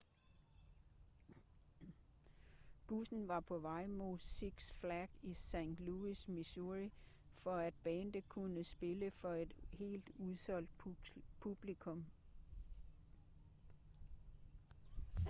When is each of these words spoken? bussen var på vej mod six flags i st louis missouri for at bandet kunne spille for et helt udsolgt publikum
bussen 2.87 3.27
var 3.27 3.39
på 3.41 3.57
vej 3.57 3.87
mod 3.87 4.17
six 4.19 4.71
flags 4.79 5.11
i 5.23 5.31
st 5.33 5.75
louis 5.85 6.27
missouri 6.27 6.89
for 7.43 7.51
at 7.53 7.73
bandet 7.83 8.29
kunne 8.29 8.63
spille 8.63 9.11
for 9.11 9.29
et 9.33 9.51
helt 9.79 10.09
udsolgt 10.19 10.71
publikum 11.43 12.03